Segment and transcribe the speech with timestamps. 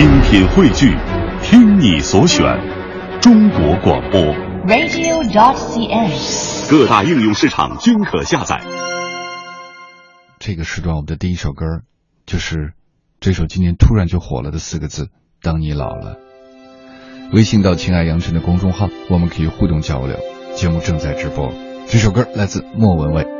[0.00, 0.96] 精品汇聚，
[1.42, 2.42] 听你所选，
[3.20, 4.18] 中国广播。
[4.66, 6.70] radio.dot.cn，。
[6.70, 8.62] 各大应用市场均可下载。
[10.38, 11.82] 这个时段我们的第一首歌，
[12.24, 12.72] 就是
[13.20, 15.10] 这首今年突然就火了的四个字
[15.44, 16.16] ：“当你老了。”
[17.34, 20.16] 微信到“亲爱杨晨”的公众号，我们可以互动交流。
[20.54, 21.52] 节目正在直播。
[21.86, 23.39] 这首歌来自莫文蔚。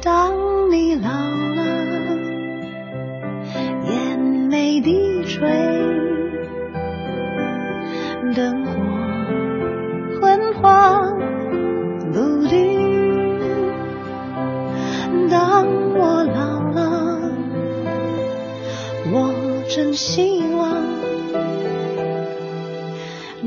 [0.00, 1.64] 当你老了，
[3.84, 5.48] 眼眉低垂，
[8.34, 8.72] 灯火
[10.20, 11.18] 昏黄
[12.12, 13.38] 不定。
[15.28, 17.32] 当我老了，
[19.12, 19.34] 我
[19.68, 20.84] 真希望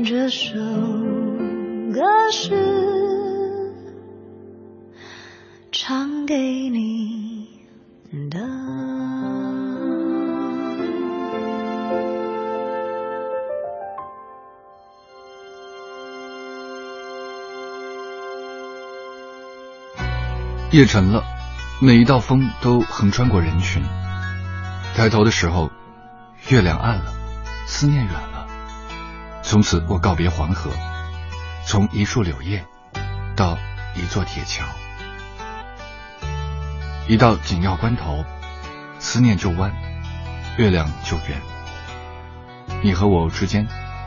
[0.04, 0.58] 这首
[1.92, 2.91] 歌是。
[6.32, 7.46] 给你
[8.30, 8.38] 的。
[20.70, 21.22] 夜沉了，
[21.82, 23.82] 每一道风都横穿过人群。
[24.96, 25.70] 抬头的时候，
[26.48, 27.12] 月亮暗了，
[27.66, 28.48] 思念远了。
[29.42, 30.70] 从此我告别黄河，
[31.66, 32.64] 从一树柳叶
[33.36, 33.58] 到
[33.94, 34.64] 一座铁桥。
[37.08, 38.24] 一到紧要关头，
[38.98, 39.72] 思念就弯，
[40.56, 41.40] 月亮就圆。
[42.82, 43.66] 你和我之间，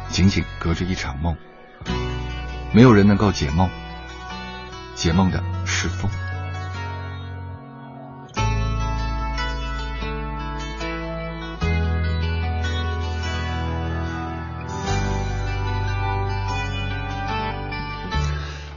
[0.09, 1.35] 仅仅隔着一场梦，
[2.72, 3.69] 没有人能够解梦，
[4.95, 6.09] 解梦的是风。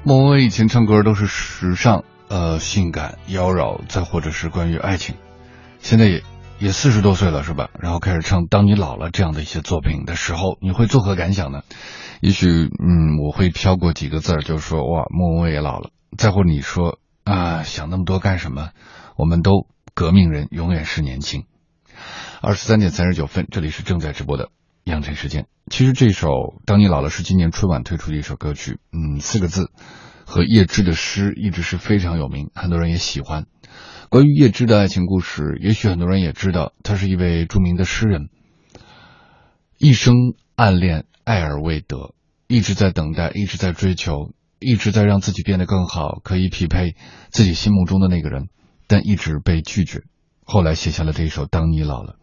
[0.03, 5.17] 莫文蔚以前唱歌都是时尚、呃性感、妖娆，再或者是关于爱情。
[5.81, 6.23] 现在也
[6.59, 7.71] 也四十多岁了，是吧？
[7.81, 11.63] 然后开始唱《当你老了》这样的一些作品的时候，你会作何感想呢？
[12.21, 15.91] 也许，嗯，我会飘过几个字儿，就是说，哇，莫文蔚也老了。
[16.17, 18.71] 再或你说啊，想那么多干什么？
[19.17, 21.45] 我们都革命人，永远是年轻。
[22.41, 24.49] 二十三点三十九分，这里是正在直播的
[24.85, 25.47] 养成时间。
[25.71, 26.29] 其实这首
[26.65, 29.71] 《当你老了》是今年春晚推出的一首歌曲，嗯，四个字，
[30.29, 33.47] 和叶芝的诗一直是非常有名，很多人也喜欢。
[34.11, 38.29] 关于叶芝的爱情故事，也许很多人也知道，他是一位著名的诗人，
[39.79, 42.15] 一生暗恋，爱而未得，
[42.47, 46.95] 一直在等待，一直在追求，一直在让自己变得更好，可以匹配
[47.31, 48.51] 自己心目中的那个人，
[48.87, 50.03] 但一直被拒绝。
[50.45, 52.17] 后来写下了这一首《当你老了》。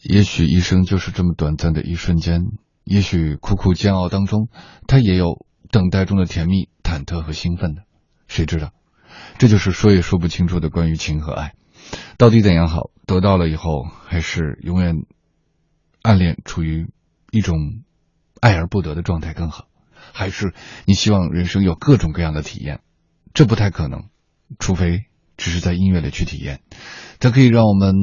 [0.00, 2.42] 也许一生就是这么短暂的一瞬间，
[2.84, 4.48] 也许苦苦煎熬当中，
[4.86, 7.82] 他也有等待中的甜蜜、忐忑和兴奋的，
[8.26, 8.72] 谁知道？
[9.38, 11.54] 这就是说也说不清楚的关于情和爱，
[12.16, 12.90] 到底怎样好？
[13.06, 14.96] 得到了以后，还是永远
[16.02, 16.88] 暗恋，处于
[17.30, 17.82] 一种
[18.40, 19.66] 爱而不得的状态更好？
[20.12, 20.54] 还是
[20.86, 22.80] 你希望人生有各种各样的体验？
[23.34, 24.08] 这不太可能，
[24.58, 25.04] 除非
[25.36, 26.60] 只是在音乐里去体验，
[27.18, 27.94] 它可以让我们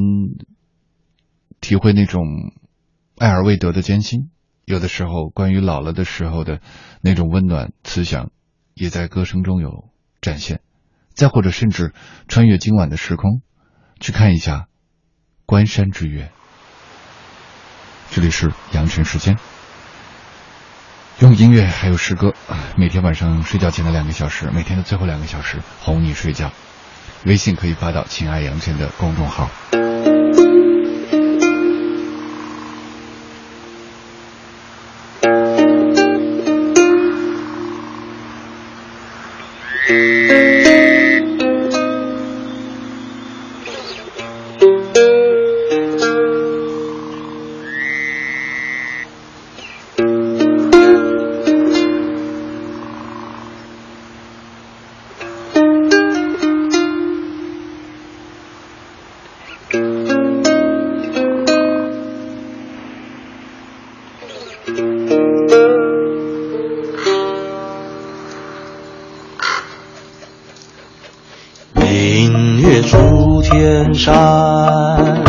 [1.62, 2.24] 体会那种
[3.18, 4.30] 爱而未得的艰辛。
[4.66, 6.60] 有的时候，关于老了的时候的
[7.02, 8.32] 那种温暖慈祥，
[8.74, 9.90] 也在歌声中有
[10.22, 10.60] 展现。
[11.14, 11.94] 再或者，甚至
[12.28, 13.42] 穿越今晚的时空，
[14.00, 14.66] 去看一下
[15.46, 16.32] 关山之月。
[18.10, 19.38] 这里是阳晨时间。
[21.20, 22.34] 用音乐还有诗歌，
[22.76, 26.52] 每天晚上睡觉前的两个小时，每天的最后两个小时哄你睡觉。
[27.26, 29.50] 微信可以发到“亲爱阳晨”的公众号。
[39.88, 40.25] is
[73.97, 75.24] 山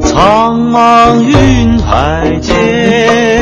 [0.00, 3.39] 苍茫云海间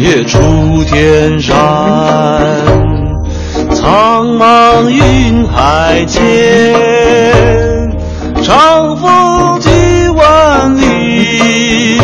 [0.00, 1.56] 夜出天山，
[3.74, 6.22] 苍茫云海间，
[8.42, 9.68] 长风几
[10.14, 11.98] 万里。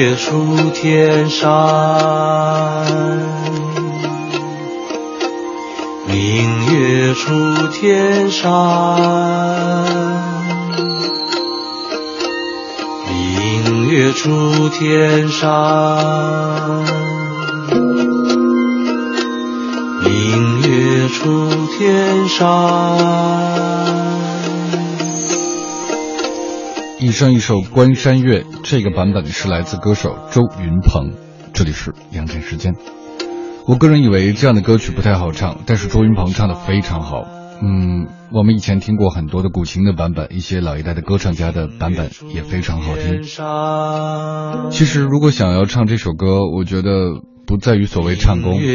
[0.00, 1.46] 月出天山
[6.08, 8.50] 明月出天山
[13.10, 15.46] 明月出天山
[20.02, 23.49] 明月出天山
[27.10, 31.10] 以上一首《关山月》，这个版本是来自歌手周云鹏。
[31.52, 32.76] 这里是杨晨时间。
[33.66, 37.26] 我个人以为这样的歌曲不太好唱，但是周云鹏唱的非常好。
[37.62, 43.24] 嗯，我们以前听过很多的古琴的版本，一些老一代的歌唱家的版本也非常好听。
[44.70, 48.68] 其实，如果想要唱这首歌，我觉得不在于所谓唱功，有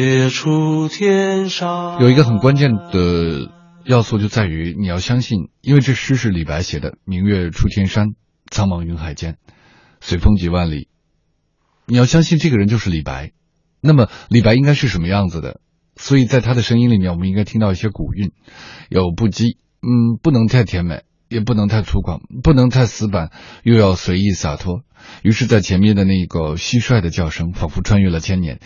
[2.09, 3.49] 一个很关键的
[3.85, 8.07] 要素就在于你要相信，因为这诗是李白写的，“明月出天山，
[8.55, 9.37] 苍茫云海间，
[9.99, 10.87] 随风几万里”。
[11.87, 13.33] 你要相信这个人就是李白。
[13.81, 15.59] 那么李白应该是什么样子的？
[15.97, 18.31] 所以在他的声音里面，我们应该听到一些古韵，
[18.87, 23.29] 有不羁，嗯，不能太甜美，也不能太粗犷，不能太死板，
[23.63, 24.83] 又要随意洒脱。
[25.21, 28.61] 于是，在前面的那个蟋蟀的叫声，仿佛穿越了千年，